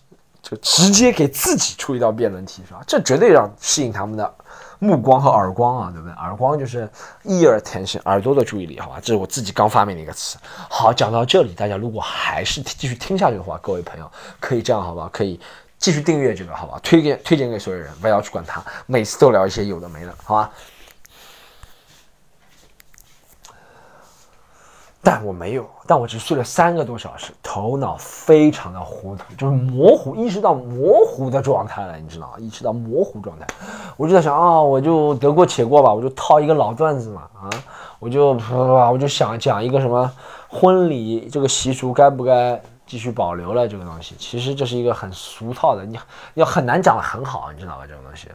[0.42, 2.81] 就直接给自己出一道辩论题是吧？
[2.87, 4.35] 这绝对让吸引他们的
[4.81, 6.12] 目光和耳光啊，对不对？
[6.16, 6.90] 耳光就是
[7.24, 8.96] ear attention，耳朵的注意力，好吧？
[9.00, 10.37] 这是我自己刚发明的一个词。
[10.68, 15.09] 好，讲到这里，大家如果还是继续听下去的话，各位朋友可以这样，好吧？
[15.12, 15.40] 可以
[15.78, 16.81] 继续订阅这个，好吧？
[16.83, 20.50] 推荐推荐给所有人，不要去管他，每次都聊一些有的没的，好吧？
[25.05, 32.33] 但我没有，但我只睡了三个多小时，头脑非常的糊涂，就是模糊，意识到模糊的状态了，你知道？
[32.38, 33.45] 意识到模糊状态，
[33.97, 37.51] 我就在想啊，我就得过且过吧，我就套一个老段子嘛，啊，
[37.99, 38.55] 我就啪，
[38.93, 40.09] 我就想讲一个什么
[40.49, 45.99] 婚礼这个习俗该不该继续保留了这个东西，其实这是一个很俗套的，你
[46.35, 47.85] 要很难讲的很好，你知道吧？
[47.88, 48.29] 这种东西，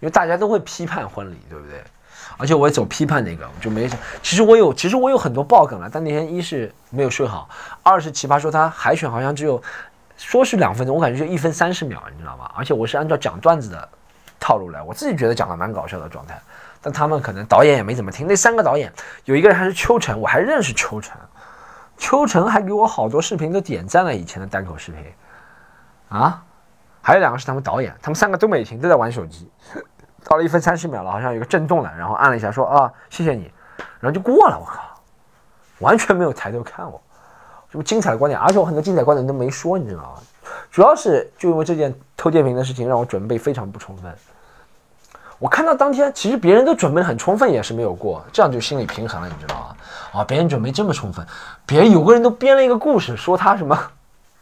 [0.00, 1.80] 因为大家都会批判婚礼，对不对？
[2.36, 3.98] 而且我也走批判那个，我就没想。
[4.22, 7.48] 其实我有，其实我有很多爆梗了，但那天一是没有睡好，
[7.82, 9.62] 二是奇葩说他海选好像只有
[10.16, 12.50] 说是两分钟，我感觉就一分三十秒，你知道吗？
[12.56, 13.88] 而且我是按照讲段子的
[14.40, 16.40] 套路来，我自己觉得讲的蛮搞笑的状态，
[16.80, 18.26] 但他们可能导演也没怎么听。
[18.26, 18.92] 那三个导演
[19.24, 21.16] 有一个人还是秋晨，我还认识秋晨，
[21.96, 25.04] 秋晨还给我好多视频都点赞了以前的单口视频
[26.08, 26.42] 啊，
[27.00, 29.50] 还有两个是他们导演，他们三个都没听，都在玩手机。
[30.24, 33.50] 到了一分三十秒了，好像有个震动了，然后按了一下，说啊，谢谢你，
[34.00, 34.58] 然后就过了。
[34.58, 34.80] 我靠，
[35.80, 37.00] 完全没有抬头看我，
[37.70, 40.14] 什么精彩的观点，而且我很多精彩观点都没说，你知道吗？
[40.70, 44.12] 主要是就因为这件偷电瓶的事情，让我准备非常不充分。
[45.38, 49.76] 我看到当天，其实别人都准备的很充分，也是没有过，这样就心理平衡了，你知道吗？
[50.20, 51.26] 啊，别人准备这么充分，
[51.66, 53.78] 别有个人都编了一个故事，说他什么。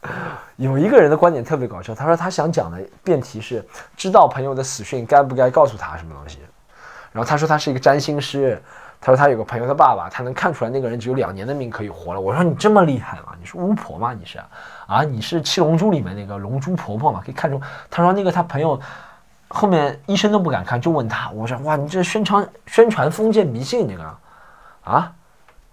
[0.57, 3.65] 有一个人的观点特别搞笑，他说他想讲的辩题是
[3.97, 6.39] 知道朋友的死讯该不该告诉他什么东西。
[7.13, 8.61] 然后他说他是一个占星师，
[9.01, 12.21] 他说他有个朋友的爸爸，他能看出来那个人只有两年的命可以活了。
[12.21, 13.35] 我说你这么厉害吗？
[13.39, 14.13] 你是巫婆吗？
[14.13, 14.41] 你是
[14.87, 15.03] 啊？
[15.03, 17.23] 你是七龙珠里面那个龙珠婆婆吗？
[17.25, 17.61] 可以看出？
[17.91, 18.81] 他说那个他朋友
[19.49, 21.31] 后面医生都不敢看，就问他。
[21.31, 24.03] 我说哇，你这宣传宣传封建迷信那个
[24.85, 25.13] 啊？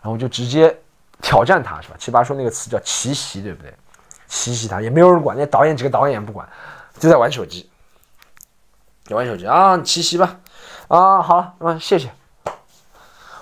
[0.01, 0.75] 然后就直接
[1.21, 1.95] 挑战他，是吧？
[1.97, 3.73] 奇葩说那个词叫奇袭，对不对？
[4.29, 6.47] 嘻嘻，他也没有人管，那导演几个导演也不管，
[6.97, 7.69] 就在玩手机，
[9.03, 10.39] 就玩手机啊，七夕吧，
[10.87, 12.09] 啊，好了，那谢谢。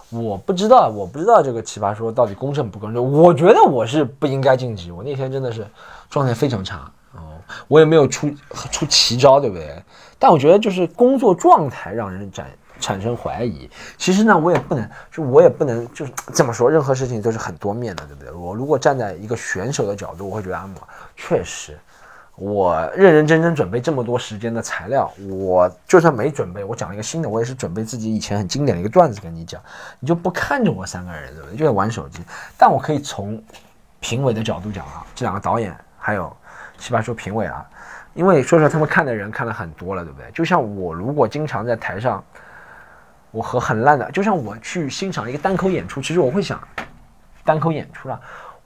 [0.10, 3.12] 我不知道，我不知道这个奇葩说到底公正不公正。
[3.12, 5.68] 我觉得我是不应该晋级，我那天真的是
[6.10, 7.36] 状态非常差哦，
[7.68, 8.34] 我也没有出
[8.72, 9.84] 出奇招，对不对？
[10.18, 12.50] 但我觉得就是工作状态让人展。
[12.80, 18.32] 产生怀疑，其实呢，我也不能，就我也不能，就是这么说，任何事情都是很多面的，对不对？
[18.32, 20.70] 我如果站在一个选手的角度，我会觉得，啊，
[21.16, 21.78] 确实，
[22.36, 29.62] 我认认真真准备这么多时间的材料，我就算没准备，我讲一个新的，我也是准备自己以前很经典的一个段子跟你讲，
[30.00, 31.58] 你就不看着我三个人，对不对？
[31.58, 32.22] 就在玩手机。
[32.58, 33.42] 但我可以从
[34.00, 36.32] 评委的角度讲啊，这两个导演还有
[36.78, 37.66] 奇葩说评委啊，
[38.14, 40.30] 因为说实话，他们看的人看了很多了，对不对？
[40.32, 42.24] 就像我如果经常在台上。
[43.32, 46.60] 我和很烂的，就像我去欣赏一个单口演出，其实我会想，
[47.44, 48.20] 单口演出了，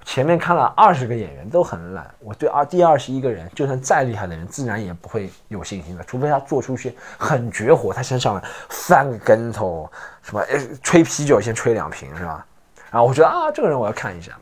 [0.06, 10.43] 前面看了二十个演员都很烂，我对二第二十一个人，就算再厉害的人，自然也不会有信心的，除非他做出些很绝活，他先上来翻个跟头，什么
[10.82, 12.45] 吹啤酒先吹两瓶是吧？
[12.91, 14.34] 然后我觉得啊，这个人我要看一下，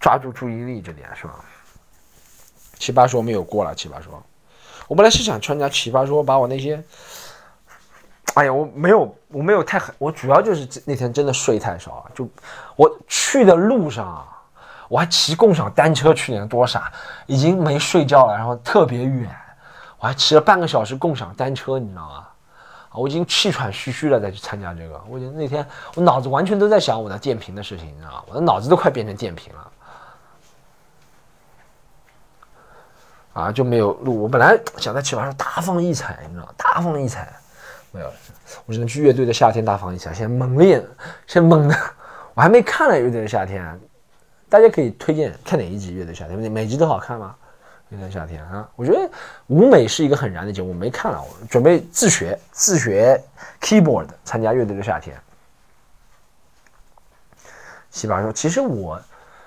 [0.00, 1.34] 抓住注意力这点是吧？
[2.78, 4.22] 奇葩说没有过了，奇葩说。
[4.88, 6.82] 我本来是想参加奇葩说，把我那些，
[8.34, 12.28] 哎呀，我没有，我没有太狠，我主要就是那天真的睡太少了，就
[12.76, 14.26] 我去的路上啊，
[14.88, 16.90] 我还骑共享单车去年多傻，
[17.26, 19.30] 已经没睡觉了，然后特别远，
[19.98, 22.26] 我还骑了半个小时共享单车，你知道吗？
[22.88, 28.22] 啊，我已经气喘吁吁了再去参加这个，我觉得那天我脑子完全都在想我的电瓶的事情，你知道吗？
[28.28, 29.72] 我的脑子都快变成电瓶了。
[33.34, 34.22] 啊，就没有录。
[34.22, 36.52] 我本来想在奇葩说大放异彩，你知道吗？
[36.56, 37.32] 大放异彩，
[37.92, 38.12] 没有，
[38.66, 40.12] 我只能去乐队的夏天大放异彩。
[40.12, 40.80] 现在猛练，
[41.26, 41.76] 现在猛的，
[42.34, 43.78] 我还没看了乐队的夏天。
[44.48, 46.50] 大家可以推荐看哪一集乐队夏天？
[46.50, 47.36] 每集都好看吗？
[47.90, 49.10] 乐队的夏天啊，我觉得
[49.48, 53.22] 舞美是一个很燃的节目，我没看了，我准备自学自学
[53.60, 55.14] keyboard 参加乐队的夏天。
[57.90, 58.98] 奇葩说，其实我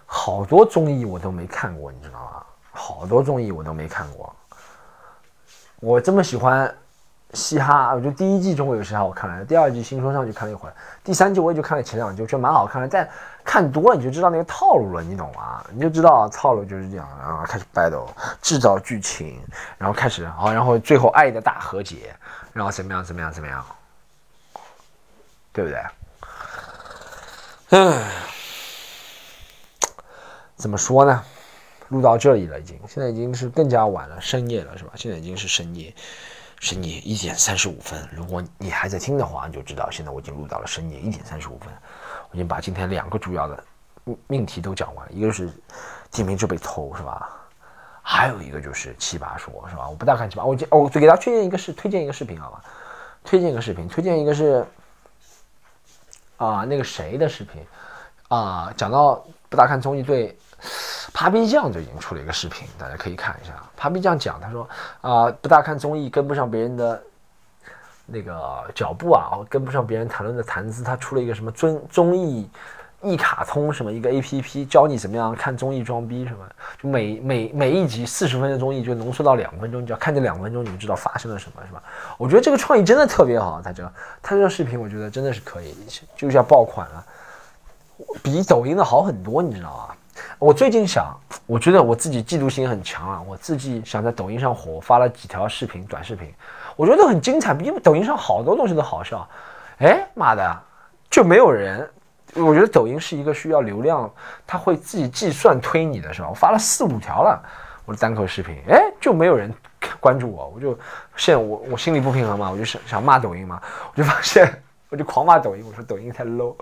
[0.05, 2.45] 好多综艺我都没看过，你知道吗？
[2.71, 4.35] 好多综艺我都没看过，
[5.79, 6.71] 我这么喜欢
[7.35, 12.87] 嘻哈，我觉得第一季《中国有嘻哈》我看了，第二季《新说唱》就看了一会儿，第三季我也就看了前两集，我觉得蛮好看的。
[12.87, 13.07] 但
[13.43, 15.63] 看多了你就知道那个套路了，你懂吗？
[15.71, 18.07] 你就知道套路就是这样，然后开始 battle，
[18.41, 19.39] 制造剧情，
[19.77, 22.15] 然后开始好，然后最后爱的大和解，
[22.53, 23.65] 然后怎么样怎么样怎么样，
[25.51, 25.79] 对不对？
[27.71, 28.01] 嗯，
[30.55, 31.23] 怎么说呢？
[31.89, 34.91] 录到这里了，已经，现在已经是更加晚了，深夜了，是吧？
[34.95, 35.93] 现在已经是深夜，
[36.59, 38.07] 深夜一点三十五分。
[38.11, 41.69] 如果你还在听的话，你就知道现在我已经录到了深夜一点三十五分。
[42.29, 43.63] 我已经把今天两个主要的
[44.27, 45.49] 命题都讲完了，一个是
[46.09, 47.29] 地名就被偷，是吧？
[48.01, 49.87] 还有一个就是奇葩说，是吧？
[49.89, 52.63] 我不大看奇葩，我我给大家推荐一个是推荐一个视频，好吧？
[53.23, 54.65] 推荐一个视频，推荐一个是
[56.37, 57.61] 啊，那个谁的视频
[58.27, 58.73] 啊？
[58.77, 60.37] 讲到不大看综艺对。
[61.13, 63.53] Papi 酱就已经出了一个视频，大家可以看一下。
[63.79, 64.67] Papi 酱讲，他说
[65.01, 67.01] 啊，不大看综艺，跟不上别人的
[68.05, 70.83] 那个脚步啊，跟不上别人谈论的谈资。
[70.83, 72.49] 他出了一个什么综综艺
[73.01, 76.39] 一卡通什么一个 A P P，教你怎么样看综艺装逼什么。
[76.81, 81.81] 就每每每一集四十分钟综艺就浓缩到两分钟，你只要看这两分钟，你就知道发生了什么，是吧？
[82.17, 83.61] 我觉得这个创意真的特别好。
[83.61, 85.75] 他这个他这个视频，我觉得真的是可以，
[86.17, 87.05] 就像爆款了，
[88.21, 89.94] 比抖音的好很多，你知道啊？
[90.37, 93.21] 我最近想，我觉得我自己嫉妒心很强啊！
[93.25, 96.33] 我自己想在抖音上火，发了几条视频、短视频，
[96.75, 99.27] 我觉得很精彩，比抖音上好多东西都好笑。
[99.77, 100.61] 哎妈的，
[101.09, 101.89] 就没有人。
[102.33, 104.11] 我觉得抖音是一个需要流量，
[104.45, 106.27] 它会自己计算推你的，是吧？
[106.29, 107.41] 我发了四五条了，
[107.85, 109.53] 我的单口视频，哎，就没有人
[110.01, 110.77] 关注我，我就
[111.15, 113.61] 现在我我心里不平衡嘛，我就想想骂抖音嘛，
[113.93, 114.61] 我就发现。
[114.95, 116.55] 我就狂骂抖音，我说抖音太 low，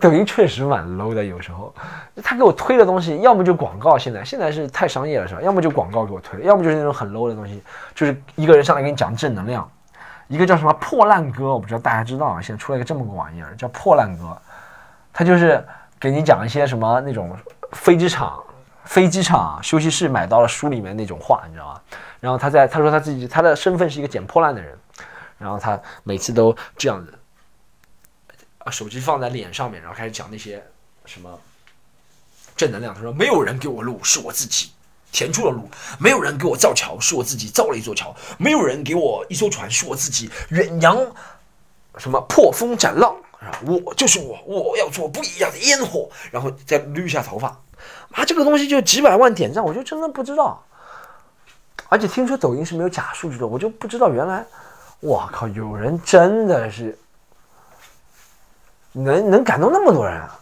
[0.00, 1.70] 抖音确实蛮 low 的，有时候
[2.24, 5.42] 他给我推的东西，要么就广告，现在现在是太商业了，是吧？
[5.42, 7.62] 要么就广告给我推，要么就是那种很 low 的东西，
[7.94, 9.70] 就是一个人上来给你讲正能量，
[10.28, 14.34] 一个叫什么破烂哥，我不知道大家知道啊，现在出了一个这么个玩意儿叫破烂哥，
[15.12, 15.62] 他就是
[16.00, 17.36] 给你讲一些什么那种
[17.72, 18.42] 飞机场、
[18.84, 21.80] 飞机场休息室买到了书里面那种话，你知道吗？
[22.18, 24.74] 然后他在他说他自己他的身份是一个捡破烂的人，
[25.36, 27.12] 然后他每次都这样子。
[28.70, 30.62] 手机放在脸上面，然后开始讲那些
[31.04, 31.38] 什么
[32.56, 32.94] 正能量。
[32.94, 34.70] 他说：“没有人给我路，是我自己
[35.12, 35.62] 填出了路；
[35.98, 40.96] 没有人给我造桥，是我自己造了一座桥；没有人给我一艘船，是我自己远洋
[41.96, 43.50] 什么破风斩浪啊！
[43.66, 46.10] 我就是我，我要做不一样的烟火。
[46.30, 47.60] 然后再捋一下头发，
[48.08, 50.64] 妈，这个东西就几百万点赞，我就真的不知道。
[51.88, 54.44] 而且听说抖音是没有假数据的，我就不知道原来，
[55.00, 56.98] 我靠，有人真的是。”
[59.02, 60.38] 能能感动那么多人啊？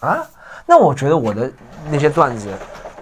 [0.00, 0.26] 啊，
[0.66, 1.50] 那我觉得我的
[1.90, 2.48] 那些段子，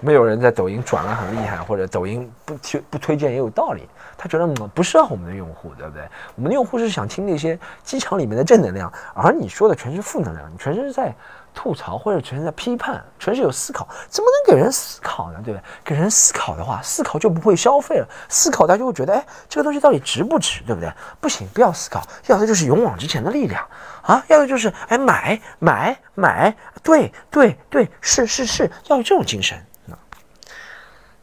[0.01, 3.89] 没有人在抖音转了很厉害，或者抖音不推不推荐也有道理。
[4.19, 6.03] 他觉得我不适合我们的用户，对不对？
[6.37, 11.15] 我们的用户是想听那些机场里面的正能量，而你说的全是负能量，你全是在。
[11.55, 15.41] 吐槽或者全是在批判，全是有思考，怎么能给人思考呢？
[15.45, 15.65] 对不对？
[15.85, 18.09] 给人思考的话，思考就不会消费了。
[18.29, 20.63] 思考，大家就会觉得，哎，这个东西到底值不值？
[20.67, 20.93] 对不对？
[21.21, 23.67] 不行，不要思考，要的就是勇往直前的力量
[24.03, 24.25] 啊！
[24.29, 29.59] 要的就是，哎，买买买，对对对，是是是，要有这种精神。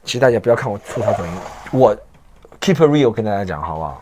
[0.03, 1.31] 其实大家不要看我吐槽抖音，
[1.71, 1.93] 我
[2.61, 4.01] keep it real 跟大家讲，好不好？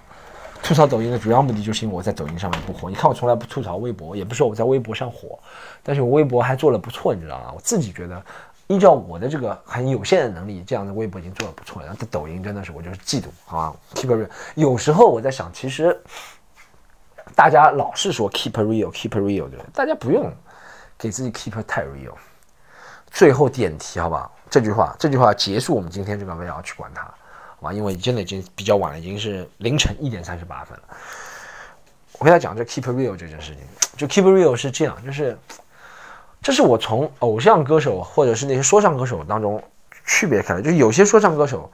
[0.65, 2.89] 吐槽抖音的主要目的就是因为我在抖音上面不火。
[2.89, 5.37] 你看我从来不吐槽微博，也不是我在微博上火，
[5.83, 7.51] 但是我微博还做了不错，你知道吗？
[7.55, 8.19] 我自己觉得，
[8.65, 11.87] 依照我的这个很有限的能力，这样的微博已经做的不错了。
[11.87, 14.27] 然后抖音真的是我就是嫉妒，好吧？Keep real。
[14.55, 15.95] 有时候我在想，其实
[17.35, 20.33] 大家老是说 keep real，keep real，对大家不用
[20.97, 22.15] 给自己 keep 太 real。
[23.11, 24.35] 最后点题，好不好？
[24.49, 27.13] 这句话，这句话结束我们今天这个，不要去管它，
[27.65, 27.73] 啊？
[27.73, 30.83] 因为真的已经比较晚了，已经是凌晨一点三十八分了。
[32.19, 33.59] 我跟他讲，这 keep real 这件事情，
[33.97, 35.37] 就 keep real 是这样，就是，
[36.41, 39.61] 这是我从偶像歌手或者是那些说唱歌手当中
[40.05, 41.69] 区别开来，就有些说唱歌手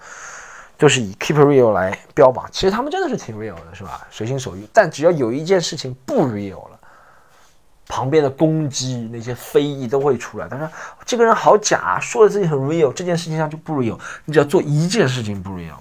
[0.80, 4.08] 就是以 keep real 来标榜，其实他们真的是挺 real 的，是吧？
[4.10, 6.71] 随心所欲，但只要有一件事情不 real。
[7.92, 10.48] 旁边的攻击那些非议都会出来。
[10.48, 10.66] 他说
[11.06, 14.00] ：“这个人好假，说的自己很 real，这件事情上就不 real。
[14.24, 15.76] 你只要做一件事情不 real，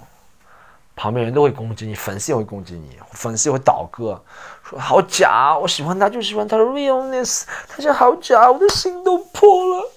[0.97, 4.21] 旁边人都会攻击你，粉丝也会攻击你，粉丝也会倒戈，
[4.69, 9.93] 说好假，我喜欢他就喜欢他的 realness，他说好假，我的心都破了，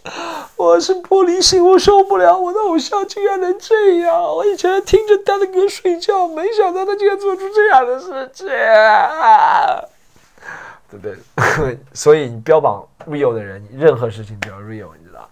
[0.55, 4.21] 我是玻璃心，我受不了，我的偶像竟然能这样。
[4.21, 8.47] 我以前听着他的歌睡觉，没想到他竟然做出这样的事情。”
[11.01, 11.79] 对不对？
[11.93, 15.27] 所以你标榜 real 的人，任何事情都要 real，你知道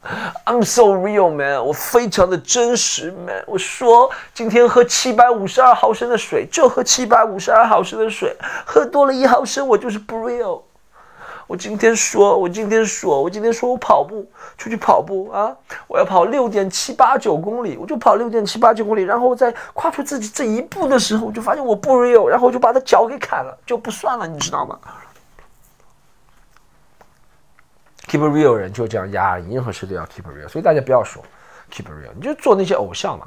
[0.45, 3.43] ？I'm so real man，我非常的真实 man。
[3.45, 8.36] 我说今天喝七百五十二毫升的水，就喝七百五十二毫升的水，
[8.66, 10.62] 喝多了一毫升，我就是不 real。
[11.47, 14.26] 我今天说，我今天说，我今天说我跑步
[14.57, 15.53] 出去跑步啊，
[15.86, 24.80] 我要跑六点七八九公里，我就跑六点七八九公里，然后在跨出自己这一步的时候，我就发现我不 real，然后我就把他脚给砍了，就不算了，你知道吗
[28.12, 31.24] ？Keep real 人就这样压抑，任何事都要 keep real，所以大家不要说
[31.72, 33.26] keep real，你就做那些偶像嘛，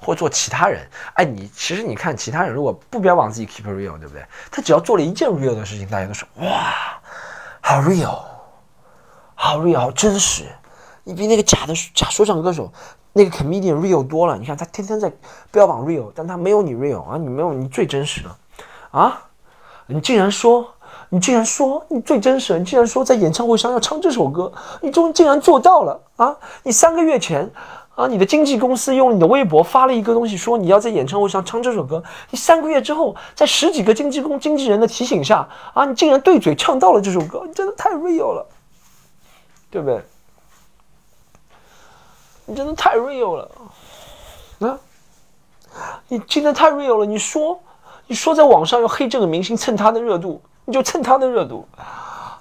[0.00, 0.88] 或做其他人。
[1.12, 4.24] 哎，你其实你看其他人如果不标榜自己 keep real，对不对？
[4.50, 6.72] 他只要做了一件 real 的事情，大家都说哇，
[7.60, 8.22] 好 real，
[9.34, 10.44] 好 real，好真实。
[11.04, 12.72] 你比那个假的假说唱歌手
[13.12, 14.38] 那个 comedian real 多了。
[14.38, 15.12] 你看他天天在
[15.50, 18.34] 标榜 real，但他没有你 real 啊，你没有你最真实的
[18.92, 19.24] 啊，
[19.84, 20.72] 你竟然说。
[21.14, 24.50] 你竟然说你最真实，你竟然说在演唱会上要唱这首歌，
[24.80, 26.34] 你终竟然做到了啊！
[26.62, 27.50] 你三个月前
[27.94, 32.02] 啊，你的经纪公司用你的微博发了一个东西，说你要在演唱会上唱这首歌。
[32.30, 38.46] 你三个月之后，在十几个经纪公经纪人的提醒下啊，你竟然对嘴唱到了这首歌，你真的太 real 了，
[39.70, 40.02] 对不对？
[42.46, 43.50] 你真的太 real 了
[44.60, 44.80] 啊！
[46.08, 47.60] 你真的太 real 了，你说
[48.06, 50.40] 你说在网上要黑这个明星蹭他的热度。
[50.64, 51.66] 你就蹭他的热度，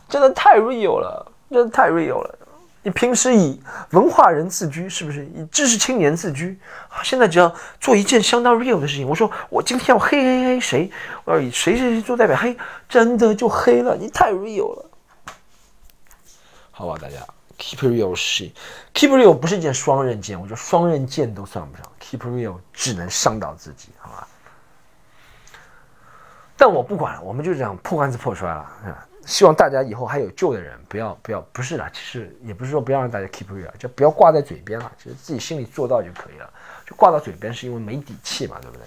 [0.08, 2.38] 真的太 real 了，真的太 real 了。
[2.84, 3.62] 你平时以
[3.92, 6.60] 文化人自居，是不是以知识青年自居？
[7.04, 10.92] 现在只要做一件相当 real 的事情，我说我今天要黑黑黑谁，
[11.24, 12.58] 我要以谁谁谁做代表黑，
[12.90, 13.96] 真的就黑了。
[13.96, 14.86] 你太 real 了，
[16.72, 17.18] 好吧，大家
[17.60, 18.50] keep real 是
[18.96, 24.28] keep real 不是一件双刃剑，我觉得双刃剑都算不上，keep real 只能伤到自己，好吧？
[26.62, 29.04] 但我不管，我们就这样破罐子破摔了啊！
[29.26, 36.48] 希望大家以后还有救的人，不要不要，不是的，其实也不是说不要让大家 keep real，就不要挂在嘴边了，其实自己心里做到就可以了。
[36.86, 38.86] 就挂到嘴边是因为没底气嘛，对不对？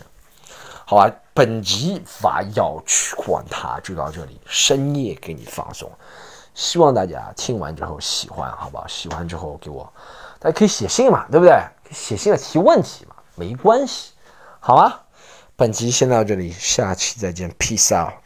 [0.87, 5.91] 好吧，本集法要去管它就到这里，深夜给你放送，
[6.55, 8.87] 希望大家听完之后喜欢，好不好？
[8.87, 9.93] 喜欢之后给我，
[10.39, 11.61] 大家可以写信嘛，对不对？
[11.91, 14.12] 写信来提问题嘛，没关系，
[14.61, 15.01] 好吗？
[15.57, 18.24] 本集先到这里，下期再见，peace out。